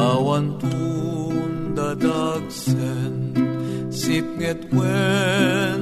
[0.00, 3.36] awan tunda dagsen
[3.92, 5.73] sipnget wen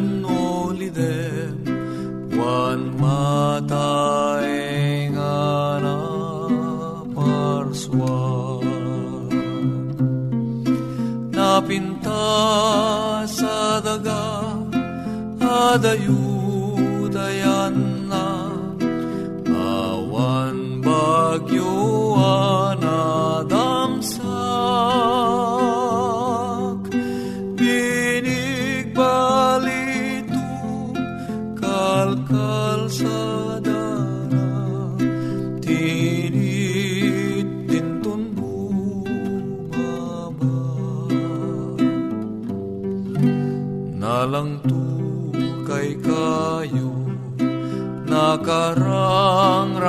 [15.79, 16.22] da you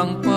[0.03, 0.32] campo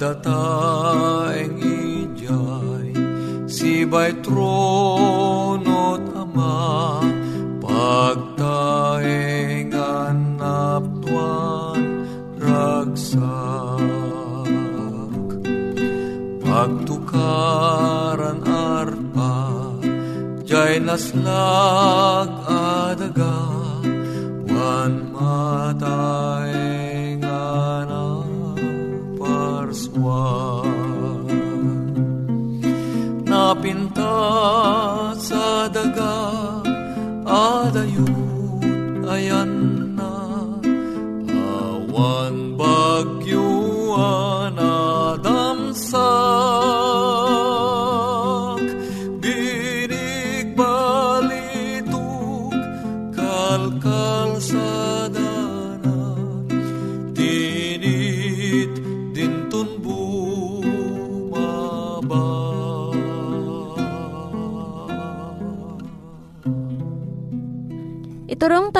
[0.00, 2.96] dataeng ijay
[3.44, 7.04] Sibay tronot ama.
[7.60, 11.84] Pagtaeng anaptuan
[12.40, 13.20] ragsak.
[16.40, 19.36] Pagtukaran arpa
[20.48, 22.39] Jay naslag
[34.40, 34.89] napinta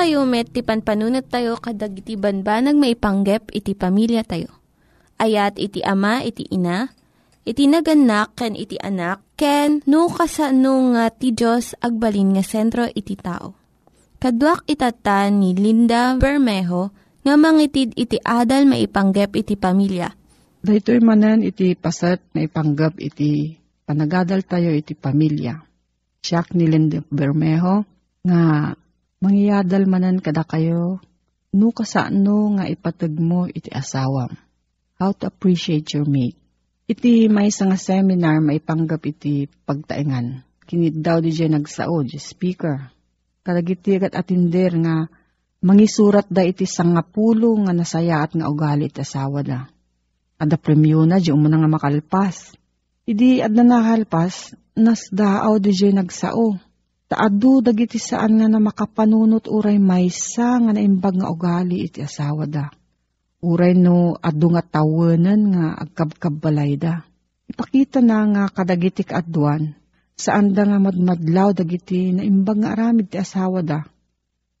[0.01, 4.49] tayo met, ti panpanunat tayo kadag iti banbanag maipanggep iti pamilya tayo.
[5.21, 6.89] Ayat iti ama, iti ina,
[7.45, 13.13] iti naganak, ken iti anak, ken no kasano nga ti Diyos agbalin nga sentro iti
[13.13, 13.53] tao.
[14.17, 16.89] Kaduak itatan ni Linda Bermejo
[17.21, 20.09] nga mangitid iti adal maipanggep iti pamilya.
[20.65, 23.53] Daytoy manen iti pasat na ipanggap iti
[23.85, 25.61] panagadal tayo iti pamilya.
[26.25, 27.85] Siyak ni Linda Bermejo
[28.25, 28.73] nga
[29.21, 30.97] mangyadal manen kada kayo
[31.53, 34.33] no kasano nga ipatag mo iti asawam.
[34.97, 36.37] How to appreciate your mate.
[36.89, 40.43] Iti may nga seminar maipanggap iti pagtaingan.
[40.67, 42.91] Kinid daw di dyan nagsao, di speaker.
[43.41, 44.95] Kadagiti kat atinder nga
[45.65, 49.65] mangisurat da iti sangapulo nga nasaya at nga ugali iti asawa da.
[50.41, 52.57] Ada premyo na, di umuna nga makalpas.
[53.05, 56.70] Idi adna nakalpas, nas daaw di dyan nagsao.
[57.11, 62.71] Taadu dagiti saan nga na makapanunot uray maysa nga naimbag nga ugali iti asawa da.
[63.43, 67.03] Uray no adu nga tawanan nga agkabkabbalay da.
[67.51, 69.75] Ipakita na nga kadagiti kaadwan,
[70.15, 73.83] saan da nga madmadlaw dagiti naimbag nga aramid ti asawa da.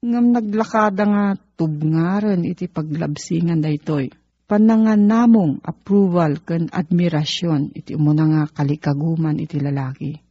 [0.03, 1.23] Ngam naglakada nga
[1.55, 4.11] tubngaran iti paglabsingan daytoy.
[4.43, 10.30] Panangan namong approval ken admirasyon iti umuna nga kalikaguman iti lalaki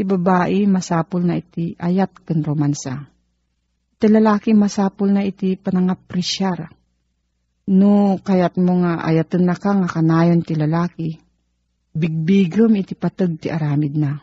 [0.00, 3.04] ti babae masapul na iti ayat ken romansa.
[4.00, 6.72] Iti lalaki masapul na iti panangapresyar.
[7.68, 11.20] No kayat mo nga ayatan na ka nga kanayon ti lalaki,
[11.92, 14.16] bigbigom iti patag ti aramid na.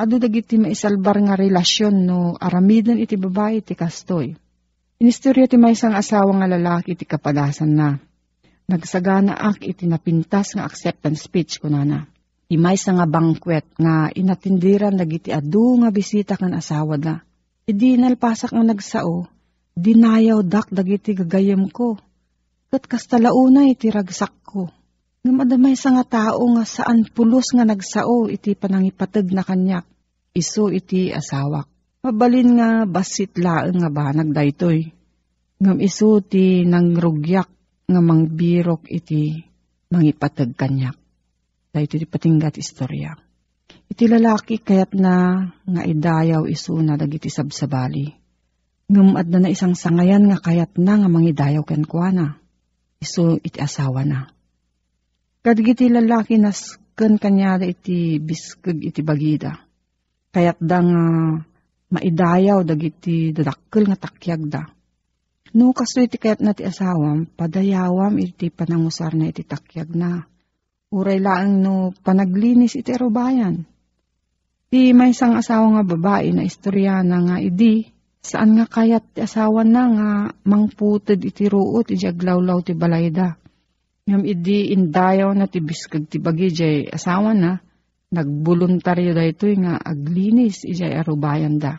[0.00, 4.32] Ado dagiti maisalbar nga relasyon no aramidon iti babae ti kastoy.
[4.96, 8.00] Inistorya ti may isang asawa nga lalaki ti kapadasan na.
[8.64, 12.08] Nagsagana ak iti napintas nga acceptance speech kunana.
[12.50, 17.22] Imay sa nga banquet nga inatindiran dagiti adu nga bisita kan asawa da.
[17.62, 19.30] Idi nalpasak nga nagsao,
[19.78, 21.94] dinayaw dak dagiti gagayem ko.
[22.74, 24.66] Kat kastalauna iti ragsak ko.
[25.22, 29.86] Nga madamay sa nga tao nga saan pulos nga nagsao iti panangipatag na kanyak.
[30.34, 31.70] Isu iti asawak.
[32.02, 34.90] Mabalin nga basit laeng nga banag daytoy.
[35.62, 37.46] Ngam isu ti nangrugyak
[37.86, 39.38] nga mangbirok iti
[39.94, 40.99] mangipatag kanyak
[41.70, 43.14] dahito di patinggat istorya.
[43.90, 48.06] Iti lalaki kayat na nga idayaw isu na dagiti sabsabali.
[48.90, 52.38] Ngumad na na isang sangayan nga kayat na nga mangidayaw ken kuana.
[52.98, 54.30] Isu iti asawa na.
[55.40, 59.58] Kadagiti lalaki nas ken kanya iti biskeg iti bagida.
[60.30, 61.02] Kayat da nga
[61.90, 64.62] maidayaw dagiti dadakkel nga takyag da.
[65.50, 70.30] No kaso iti kayat na ti asawam, padayawam iti panangusar na iti takyag na
[70.90, 73.62] Uray laang no panaglinis iti arubayan.
[74.70, 77.86] Di may isang asawa nga babae na istorya na nga idi,
[78.18, 80.08] saan nga kayat ti asawa na nga
[80.50, 83.38] mangputod iti ruot iti aglawlaw ti balayda.
[84.10, 87.62] Ngam idi indayaw na ti biskag ti bagi jay asawa na,
[88.10, 91.78] nagbuluntaryo da ito nga aglinis iti arubayan da.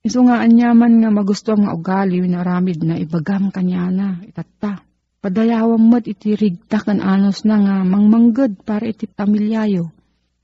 [0.00, 4.85] Iso nga anyaman nga magusto nga ugali na aramid na ibagam kanya na itatta
[5.26, 9.90] padayawam mat iti rigta kan anos na nga mangmanggad para iti pamilyayo.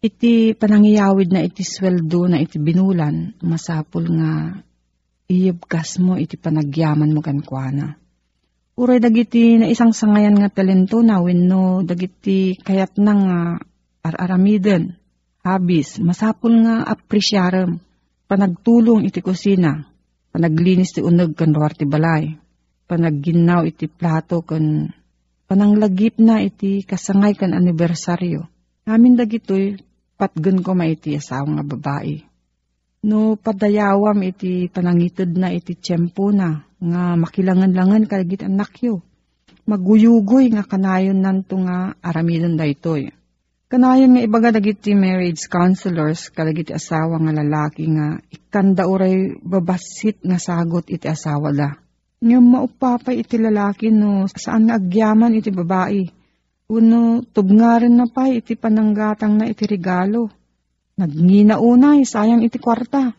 [0.02, 4.58] Iti panangiyawid na iti sweldo na iti binulan, masapul nga
[5.30, 7.94] iyibkas mo iti panagyaman mo kan kuana.
[8.74, 13.38] Uray dagiti na isang sangayan nga talento na wenno dagiti kayat na nga
[14.02, 14.98] ar-aramiden,
[15.46, 17.78] habis, masapul nga apresyarem,
[18.26, 19.86] panagtulong iti kusina,
[20.34, 22.41] panaglinis ti uneg kan balay
[22.92, 24.92] panagginaw iti plato kan
[25.48, 28.44] pananglagip na iti kasangay kan anibersaryo.
[28.84, 29.80] Amin dagitoy
[30.20, 32.20] patgen ko maiti asawa nga babae.
[33.08, 38.76] No padayawam iti panangitid na iti tiyempo na nga makilangan-langan kalagit anak.
[39.62, 43.08] Maguyugoy nga kanayon nanto nga aramidon daytoy.
[43.72, 50.36] Kanayon nga ibaga dagiti marriage counselors kadagiti asawa nga lalaki nga ikanda uray babasit nga
[50.36, 51.80] sagot iti asawa da.
[52.22, 56.06] Ngam maupapay iti lalaki no saan nga agyaman iti babae.
[56.70, 60.30] Uno tubngaren na pa iti pananggatang na iti regalo.
[60.96, 63.10] Nagngina unay sayang iti kwarta.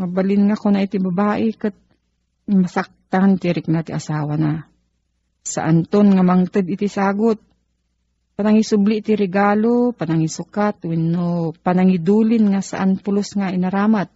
[0.00, 1.76] Mabalin nga ko na iti babae kat
[2.48, 4.64] masaktan tirik na ti asawa na.
[5.44, 7.38] Saan ton nga mangted iti sagot
[8.36, 14.12] Panangisubli iti regalo, panangisukat, wenno panangidulin nga saan pulos nga inaramat.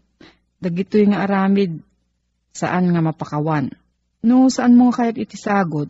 [0.61, 1.80] Dagitoy nga aramid
[2.52, 3.73] saan nga mapakawan.
[4.21, 5.89] No saan mo kayat iti sagod?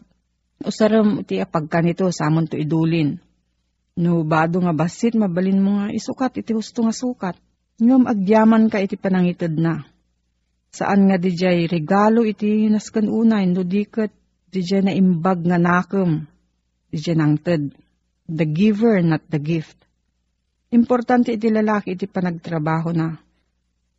[0.62, 3.18] Usaram iti apagka nito samon to idulin.
[3.98, 7.34] No bado nga basit mabalin mo nga isukat iti husto nga sukat.
[7.82, 9.82] Ngam agyaman ka iti panangitid na.
[10.70, 14.14] Saan nga dijay regalo iti naskan unay no dikat
[14.54, 16.30] dijay na imbag nga nakem.
[16.94, 17.74] Dijay nangted
[18.30, 19.74] the giver, not the gift.
[20.70, 23.18] Importante iti lalaki iti panagtrabaho na.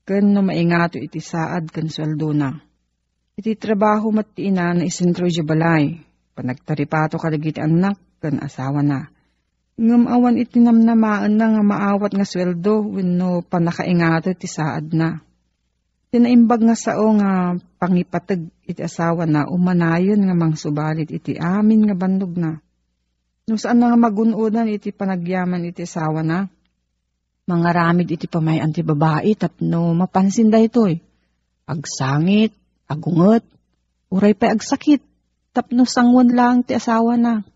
[0.07, 2.70] Ken no maingato iti saad ken sweldo na.
[3.41, 5.97] Iti trabaho mati ina na isentro balay.
[6.37, 9.09] Panagtaripato kadagiti anak ken asawa na.
[9.81, 15.17] Ngam awan iti namnamaan na nga maawat nga sweldo wenno panakaingato iti saad na.
[16.13, 22.37] Tinaimbag nga sao nga pangipatag iti asawa na umanayon nga mangsubalit iti amin nga bandog
[22.37, 22.61] na
[23.49, 26.45] No saan nga magunodan iti panagyaman iti sawa na?
[27.49, 31.01] Mga ramid iti pamayan ti babae tapno mapansin da ito eh.
[32.91, 33.47] Agungot,
[34.11, 34.99] uray pa agsakit,
[35.55, 37.47] tapno sangwan lang ti asawa na.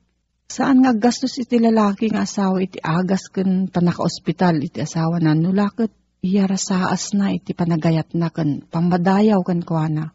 [0.48, 5.90] Saan nga gastos iti lalaki nga asawa iti agas ken panaka-ospital iti asawa na nulakot
[6.24, 10.14] iyara saas na iti panagayat na ken pambadayaw ken kuana.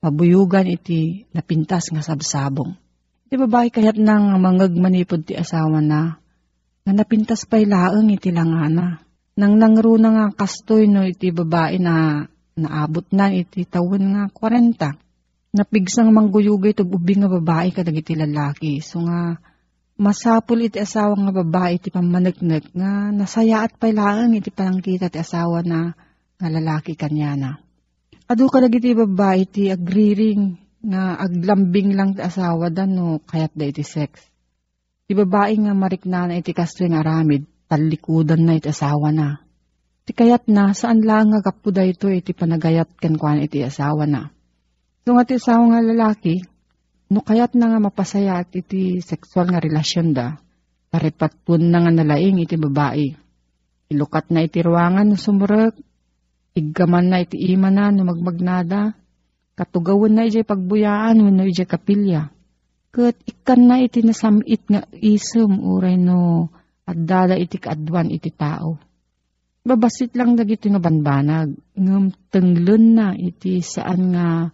[0.00, 2.76] Mabuyugan iti napintas nga sabsabong.
[3.28, 6.20] Ti babae kayat nang mangag manipod ti asawa na,
[6.84, 9.00] nga napintas pa'y laeng iti langana.
[9.34, 12.24] Nang nangro na nga kastoy no iti babae na
[12.54, 15.54] naabot na iti tawon nga 40.
[15.54, 18.82] Napigsang mangguyugay to ubing nga babae kadag iti lalaki.
[18.82, 19.38] So nga
[19.94, 25.62] masapul iti asawa nga babae iti pamanagnag nga nasayaat pa'y laeng iti palangkita ti asawa
[25.62, 25.94] na
[26.38, 27.62] nga lalaki kanyana.
[28.26, 33.64] Adu kadag iti babae iti agriring nga aglambing lang ti asawa da no kayat da
[33.70, 34.10] iti sex.
[35.06, 39.43] Ti babae nga marikna na iti kasto nga aramid, talikudan na iti asawa na.
[40.04, 44.28] Ti kayat na saan lang nga kapuda ito iti panagayat kan kuan iti asawa na.
[45.04, 46.44] So nga ti asawa nga lalaki,
[47.12, 50.36] no kayat na nga mapasaya at iti sexual nga relasyon da,
[50.92, 53.16] paripatpun na nga nalaing iti babae.
[53.88, 55.72] Ilukat na iti ruangan no sumurek,
[56.52, 58.92] iggaman na iti ima na no magmagnada,
[59.54, 62.26] Katugawan na ijay pagbuyaan wenno ijay kapilya.
[62.90, 66.50] Kat ikan na iti nasamit nga isem uray no
[66.82, 68.82] addala iti kaadwan iti tao.
[69.64, 71.56] Babasit lang dagiti nga banbanag.
[71.74, 74.52] Ngam tenglen na iti saan nga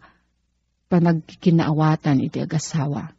[0.86, 3.10] panagkikinaawatan iti agasawa.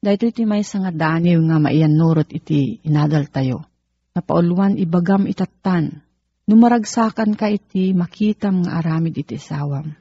[0.00, 3.68] Dahito iti may nga daniw nga maiyan nurot iti inadal tayo.
[4.16, 6.00] Napauluan ibagam itatan.
[6.48, 9.96] Numaragsakan ka iti makitam nga aramid iti sawam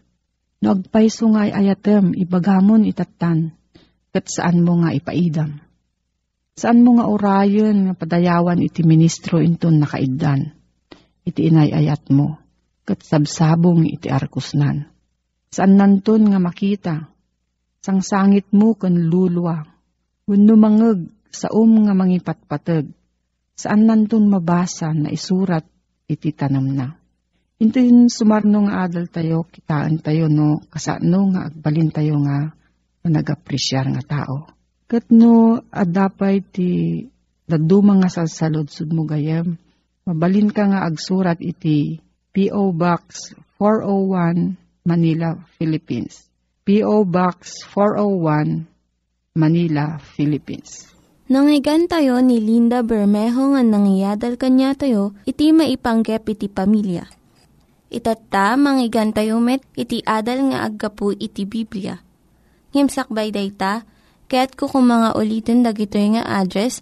[0.64, 3.52] No agpayso nga ayatem, ibagamon itatan,
[4.16, 5.60] kat saan mo nga ipaidam.
[6.56, 10.56] Saan mo nga orayon nga padayawan iti ministro inton nakaiddan.
[11.24, 12.36] Iti inay ayat mo,
[12.84, 14.92] kat sabsabong iti arkusnan.
[15.48, 16.96] Saan nanton nga makita,
[17.80, 19.64] sangsangit mo kan lulwa,
[20.28, 22.92] wenno mangeg sa um nga mangipatpateg,
[23.56, 25.64] saan nanton mabasa na isurat
[26.10, 26.88] iti tanam na.
[27.64, 32.52] Ito yung sumarno nga adal tayo, kitaan tayo no, kasano nga agbalin tayo nga
[33.08, 34.52] nagapresyar nga tao.
[34.92, 37.00] Kat no, adapay ti
[37.48, 39.56] daduma nga salsalod sud mo gayam,
[40.04, 42.00] mabalin ka nga agsurat iti
[42.34, 42.74] P.O.
[42.74, 46.28] Box 401 Manila, Philippines.
[46.64, 47.08] P.O.
[47.08, 48.68] Box 401
[49.38, 50.92] Manila, Philippines.
[51.32, 57.08] Nangyigan tayo ni Linda Bermejo nga nangyadal kanya tayo, iti maipanggep iti pamilya
[57.94, 62.02] Itatta, manggigan tayo met, iti adal nga aggapu iti Biblia.
[62.74, 63.86] Ngimsakbay day ta,
[64.34, 66.82] kaya't kukumanga ulitin dagito nga address,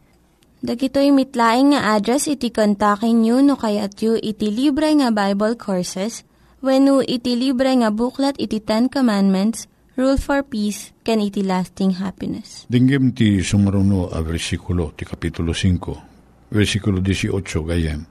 [0.61, 6.21] Dagitoy mitlaing nga address iti kontakin nyo no kayat yu iti libre nga Bible Courses
[6.61, 9.65] when no iti libre nga buklat iti Ten Commandments,
[9.97, 12.69] Rule for Peace, can iti lasting happiness.
[12.69, 18.01] Dinggim ti sumaruno a versikulo ti kapitulo 5, versikulo 18 gayem.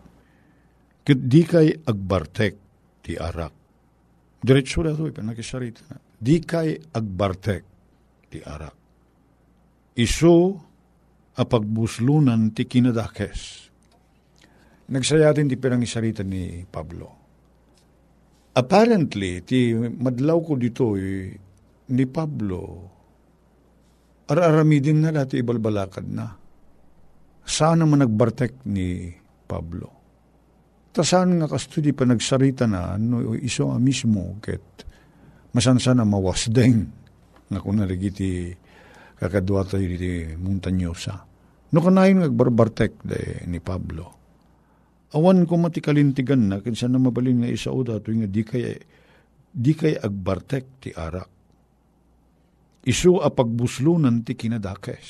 [1.07, 2.55] Ket di kay agbartek
[2.99, 3.55] ti arak.
[4.43, 6.03] Diretso na ito, panakisarita na.
[6.03, 7.63] Di kay agbartek
[8.27, 8.75] ti arak.
[9.95, 10.67] Iso
[11.37, 13.71] a pagbuslunan ti kinadakes.
[14.91, 17.21] Nagsayatin ti pirang isarita ni Pablo.
[18.51, 21.31] Apparently, ti madlaw ko dito eh,
[21.95, 22.61] ni Pablo,
[24.27, 26.27] araramidin na dati ibalbalakad na.
[27.47, 29.15] Saan naman nagbartek ni
[29.47, 29.89] Pablo?
[30.91, 34.83] Ta saan nga kastudi pa nagsarita na no, iso nga mismo ket
[35.55, 36.87] masansa na mawasdeng
[37.51, 38.55] nga kung narigiti
[39.21, 41.29] kakadwa tayo di montanyosa.
[41.71, 44.17] No kanayon nagbarbartek de ni Pablo.
[45.13, 48.65] Awan ko matikalintigan na kinsa na mabalin nga isa o dato nga di kay
[49.51, 51.29] di kay agbartek ti arak.
[52.81, 55.09] Isu a pagbuslunan ti kinadakes.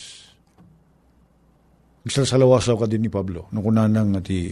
[2.03, 3.47] Igsasalawasaw ka din ni Pablo.
[3.55, 4.51] No kunanang ti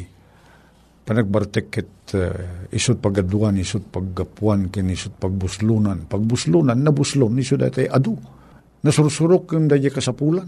[1.02, 6.04] panagbartek ket uh, isut pagaduan, isut paggapuan, ken isut pagbuslunan.
[6.04, 8.37] Pagbuslunan, nabuslon, isut datay adu.
[8.78, 10.46] Nasursurok yung dadya kasapulan.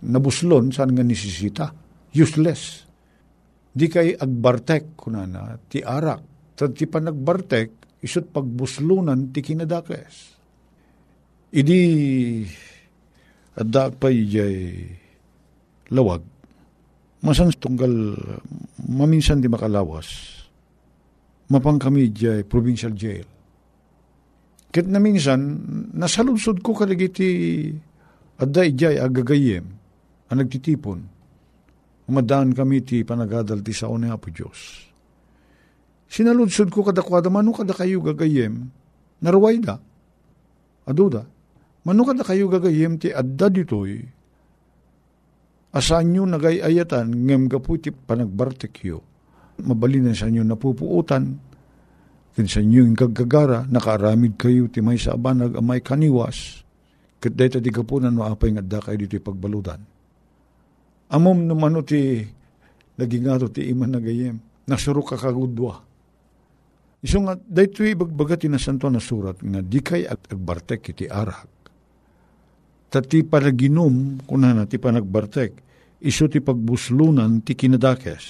[0.00, 1.70] Nabuslon, saan nga nisisita?
[2.16, 2.88] Useless.
[3.70, 6.54] Di kay agbartek, kunana, ti arak.
[6.58, 10.16] Tad ti panagbartek, isut pagbuslunan, ti kinadakes.
[11.54, 11.82] Idi,
[13.54, 14.58] adda pa ijay
[15.94, 16.22] lawag.
[17.22, 18.16] Masan tunggal,
[18.90, 20.40] maminsan di makalawas.
[21.46, 23.29] Mapang kami ijay provincial jail
[24.70, 27.66] Ket na minsan, nasaludsod ko kalagiti
[28.38, 29.66] adda ijay agagayem,
[30.30, 31.00] ang nagtitipon.
[32.06, 34.86] Umadaan kami ti panagadal ti sao ni Apo Diyos.
[36.10, 38.66] Sinaludsod ko kadakwada, mano kada kayo gagayem,
[39.22, 39.78] naruway da,
[40.86, 41.22] aduda,
[41.86, 44.02] mano kada kayo gagayem ti adda ditoy,
[45.70, 48.98] asan nyo nagayayatan, ngem gapu ti panagbartekyo,
[49.62, 51.49] mabalinan sa inyo napupuutan,
[52.30, 56.62] Kinsa inyo yung kagagara, nakaaramid kayo ti may sa abanag amay kaniwas,
[57.18, 59.82] kat dayta di kapunan maapay nga da kayo dito pagbaludan.
[61.10, 62.22] Amom naman ti
[62.94, 64.38] naging ato ti iman nagayem,
[64.70, 65.82] nasuro ka kagudwa.
[67.00, 71.50] Iso nga, dayto ibagbaga ti nasanto na surat nga di kay agbartek iti arak.
[72.90, 75.52] Tati palaginom, kunana ti panagbartek,
[76.04, 78.26] iso ti pagbuslunan ti kinadakes.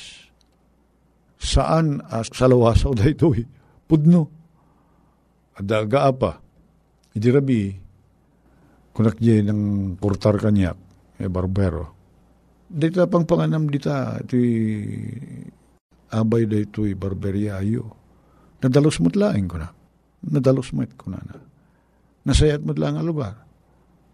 [1.40, 3.59] Saan as salawasaw daytoy?
[3.90, 4.30] Pudno.
[5.58, 6.38] Adaga apa.
[7.10, 7.74] Idi rabi,
[8.94, 10.78] kunak je ng portar kanyak,
[11.18, 11.98] e barbero.
[12.70, 14.38] Dita pang panganam dita, iti
[16.14, 17.98] abay da ito'y barberia ayo.
[18.62, 19.74] Nadalos mo't laing ko na.
[20.30, 21.34] Nadalos mo't ko na na.
[22.30, 23.42] Nasayat mo't lang ang lugar.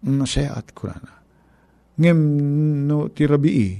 [0.01, 1.13] Nasayat ko na na.
[2.01, 2.19] Ngem
[2.89, 3.77] no tirabii,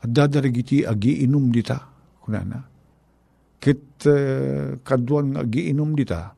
[0.00, 1.76] at dadarigiti agi inum dita,
[2.24, 2.69] kunana
[3.60, 6.32] kit uh, kaduan nga giinom dita,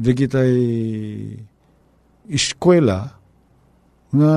[0.00, 0.56] di kita'y
[2.30, 3.18] eskwela
[4.10, 4.34] nga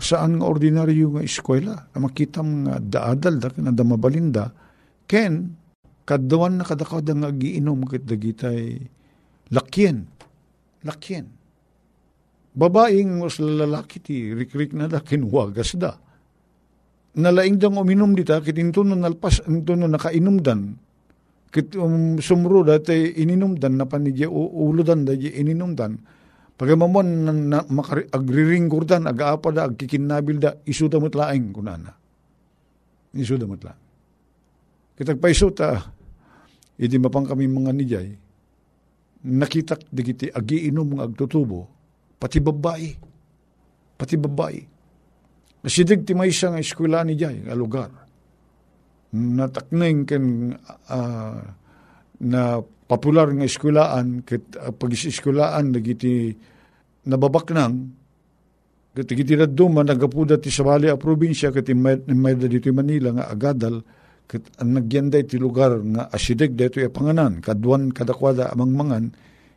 [0.00, 1.92] saan nga ordinaryo nga eskwela.
[2.00, 4.50] Makitam nga daadal da na damabalinda,
[5.06, 5.54] ken
[6.08, 8.80] kaduan na kadakada nga giinom kit dagitay
[9.52, 10.08] lakyen.
[10.82, 11.28] Lakyen.
[12.56, 15.92] Babaeng mas lalaki ti rikrik na da kinwagas da.
[17.16, 20.76] Nalaing dang uminom dita, kit into no nalpas, into no nakainomdan,
[21.50, 25.96] Kit um, sumro dati ininumdan na panidya uludan da ininumdan.
[26.56, 31.92] Pagamamon na, na makari, agriringkurdan, agaapa da, agkikinabil da, isuda mo't laing kunana.
[33.12, 33.76] Isuda mo't lang.
[34.96, 35.84] Kitag paisuta,
[36.80, 38.08] iti mapang kami mga nijay,
[39.28, 41.68] nakitak di kiti agiinom mga agtutubo,
[42.16, 42.90] pati babae.
[44.00, 44.60] Pati babae.
[45.60, 48.05] Nasidig ti may isang eskwela ni Jay, nga lugar
[49.16, 50.24] natakneng ken
[50.92, 51.40] uh,
[52.20, 52.42] na
[52.86, 56.32] popular nga eskulaan ket uh, pag-eskulaan nagiti
[57.06, 57.74] nababaknang
[58.96, 63.84] ket iti raduma nagapuda ti sabali a probinsya ket imayda dito Manila nga agadal
[64.24, 69.04] ket ang nagyanday ti lugar nga asideg dito ya panganan kadwan kadakwada amang mangan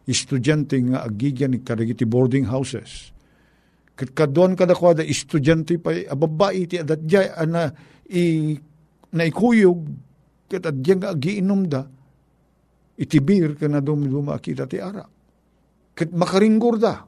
[0.10, 3.14] estudyante nga agigyan ni kadagiti boarding houses.
[3.94, 7.70] Ket kadwan kadakwada estudyante pa ababai ti adatjay ana
[8.10, 8.58] i
[9.14, 9.80] na ikuyog
[10.50, 11.86] ket adyan nga agiinom da
[13.00, 15.06] itibir ka na dumiduma kita ti ara.
[15.96, 17.06] Ket makaringgor da.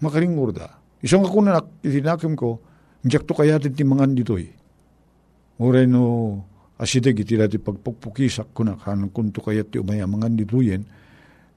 [0.00, 0.68] Makaringgor da.
[1.04, 2.60] Isang ako na itinakim ko,
[3.04, 4.48] Diyak to kaya ti mangan ditoy.
[5.60, 6.40] Uray no
[6.80, 10.82] asideg iti dati pagpukpukisak ko na kanang kunto kaya ti umaya mangan ditoyen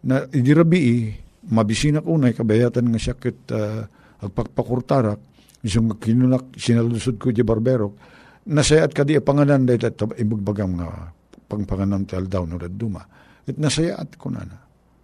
[0.06, 1.10] na idirabi
[1.50, 3.82] mabisinak unay kabayatan nga siya ket uh,
[4.22, 5.18] agpakpakurtarak
[5.66, 7.98] isang kinulak sinalusod ko di barberok
[8.48, 11.12] nasayat ka di panganan dahil at ibagbagang nga
[11.48, 13.04] pangpanganan ti aldaw no duma.
[13.48, 14.58] At nasayat ko na na.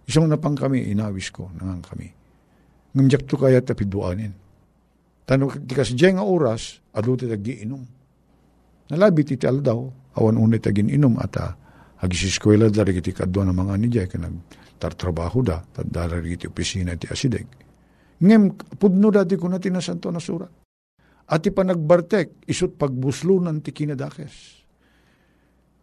[0.04, 2.08] Isang napang kami, inawis ko, nangang kami.
[2.92, 4.32] Ngamjak to kaya tapiduanin.
[5.24, 7.80] Tanong ti kas nga oras, adu ti tagiinom.
[8.92, 9.80] Nalabi ti tal daw,
[10.20, 11.56] awan unay tagin inom at uh,
[12.04, 14.36] agisiskwela da rin kadwa ng mga ni Jay, kanag
[14.76, 17.48] tartrabaho da, tadara rin opisina ti asideg.
[18.20, 20.63] Ngem, pudno dati ko na tinasanto na surat.
[21.24, 24.64] At ti panagbartek, isut pagbuslunan ti kinadakes.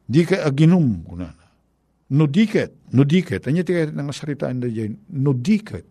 [0.06, 1.32] Di ka aginom ko na.
[2.12, 5.88] No diket, no diket, anya ti kaya nga saritaan da dyan, no diket.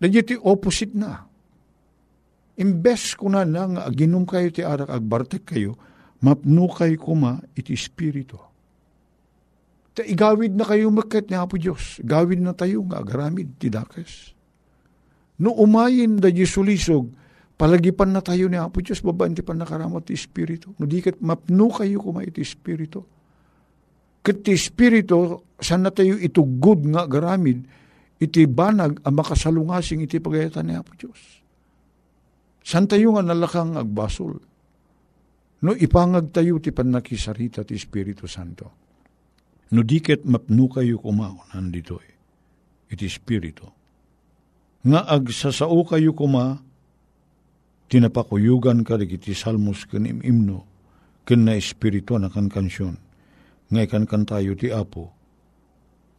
[0.00, 1.32] Da ti opposite na
[2.52, 5.72] Imbes ko na lang aginom kayo ti arak agbartek kayo,
[6.20, 8.36] mapno kayo kuma iti espiritu.
[9.96, 12.00] Ta igawid na kayo maket ni Apo Diyos.
[12.04, 14.36] Gawid na tayo nga agaramid ti dakes.
[15.40, 17.08] No umayin da sulisog,
[17.56, 20.74] palagipan na tayo ni Apo Diyos, babaan ti pan nakaramot ti espiritu.
[20.78, 23.04] No di kat mapno kayo kuma iti espiritu.
[24.22, 27.66] Kat ti espiritu, saan na tayo itugod nga agaramid,
[28.22, 31.42] iti banag ang makasalungasing iti pagayatan ni Apo Diyos
[32.62, 34.38] San tayo nga nalakang agbasol?
[35.62, 38.66] No ipangag tayo ti panakisarita ti Espiritu Santo.
[39.74, 42.14] No diket mapno kayo kumao nandito eh.
[42.90, 43.66] Iti Espiritu.
[44.82, 46.58] Nga agsasao kayo kuma,
[47.92, 50.64] tinapakuyugan ka iti salmos kan imimno,
[51.28, 52.96] ken na Espiritu na kan kansyon.
[53.68, 55.12] Nga ikan kan tayo ti Apo,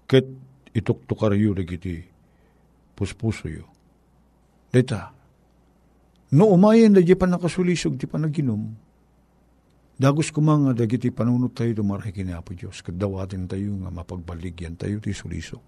[0.06, 0.30] ket
[0.78, 2.06] ituktukarayo iti
[2.94, 3.66] puspuso yo.
[4.70, 5.14] Dita,
[6.34, 8.74] No umayan da di pa nakasulisog, di pa naginom.
[9.94, 12.82] Dagos kumanga dagiti panunot tayo dumaray kini Apo Diyos.
[12.82, 15.62] Kadawatin tayo nga mapagbaligyan tayo ti suliso.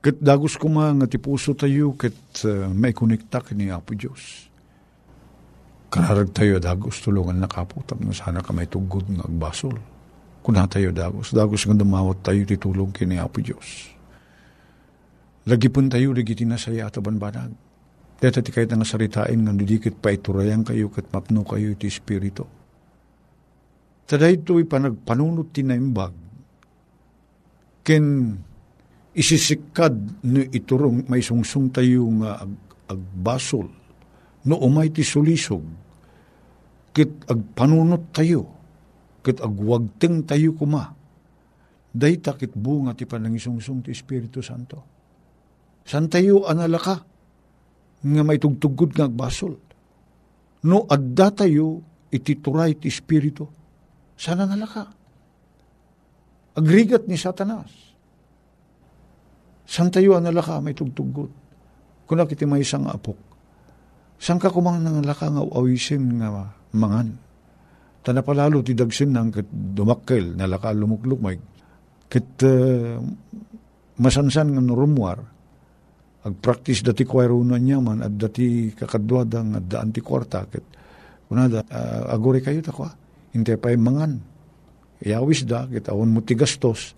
[0.00, 2.16] Kat dagos kumanga ti puso tayo kat
[2.48, 4.48] uh, may konekta kini Apo Diyos.
[5.92, 9.76] Kararag tayo dagos tulungan na kaputam na sana ka may tugod ng agbasol.
[10.40, 13.92] Kuna tayo dagos, dagos nga dumawat tayo ti tulong kini Apo Diyos.
[15.44, 17.52] Lagi pun tayo, lagi tinasaya at banbanag
[18.22, 22.46] Dito ti kahit nga saritain nga didikit pa iturayan kayo kat mapno kayo iti espiritu.
[24.06, 26.14] Tada ito'y panagpanunot tinaimbag.
[27.82, 28.06] Ken
[29.10, 32.54] isisikad no iturong may sungsung tayo nga ag,
[32.94, 33.66] agbasol
[34.46, 35.81] no umay ti sulisog
[36.92, 38.48] kit agpanunot tayo
[39.24, 40.92] kit agwagteng tayo kuma
[41.92, 44.80] day takit bunga ti panangisungsung ti Espiritu Santo.
[45.84, 47.04] San tayo analaka
[48.02, 49.54] nga may tugtugod nga agbasol.
[50.64, 53.44] No adda tayo iti turay ti Espiritu,
[54.16, 54.88] sana nalaka.
[56.56, 57.72] Agrigat ni Satanas.
[59.68, 61.32] San tayo ang nalaka may tugtugod.
[62.08, 63.16] Kuna kiti may isang apok.
[64.20, 67.08] San ka kumang nangalaka nga awisin nga mangan.
[68.02, 71.38] Tanapalalo ti dagsin nang kat dumakkel nalaka lumukluk may
[72.10, 72.98] kat uh,
[74.02, 75.22] masansan nga norumwar
[76.22, 80.66] ag-practice dati kwairunan niya man at dati kakadwadang at daan ti kwarta ket
[81.26, 82.90] kunada uh, agore kayo takwa
[83.32, 84.20] hintay pa mangan.
[85.02, 86.94] Yawis da ket awon mo ti gastos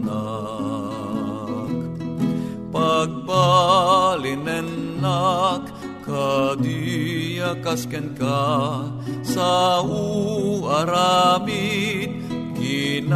[2.69, 5.65] Pagbalinenak
[6.05, 8.93] kadia kasken ka
[9.29, 10.73] sa uaramid
[12.57, 13.13] ginaemma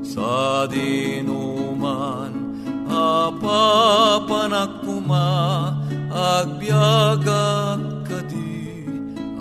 [0.00, 2.32] sa dinuman
[2.88, 5.28] apapanakuma
[6.08, 7.76] agbiaga
[8.08, 8.88] kadi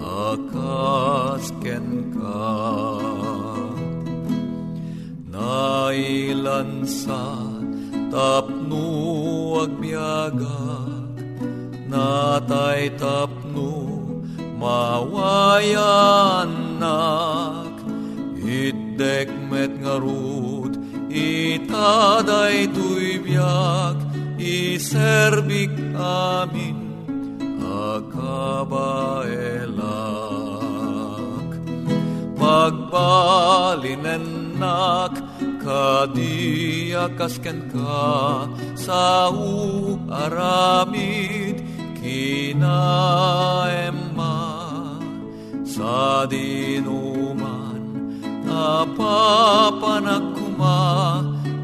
[0.04, 2.52] akasken ka.
[5.32, 7.40] Nailan sa
[8.12, 8.84] tapno
[9.64, 11.01] agbiagak
[11.92, 13.76] natay tapno
[14.56, 15.76] mawayanak
[18.40, 20.80] itdek met ngarud
[21.12, 24.00] itaday tuybiak
[24.40, 26.96] iserbik amin
[27.60, 28.16] akabaelak
[32.40, 35.20] pagbalinenak
[35.60, 38.48] kadiakasken ka
[38.80, 39.28] sa
[42.02, 43.86] aramid kinaemma
[45.64, 47.82] sa dinuman
[48.50, 49.62] apapanakuma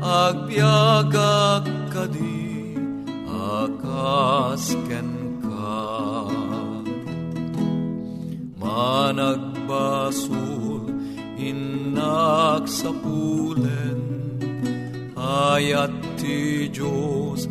[0.01, 2.77] agbiagak kadi
[3.27, 5.09] akasken
[5.41, 6.29] ka.
[8.61, 9.73] Managbasul
[11.37, 13.99] inak sa pulen
[15.17, 17.49] ayat ti Diyos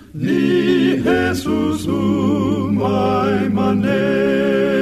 [0.13, 4.80] ni Jesus umay manen.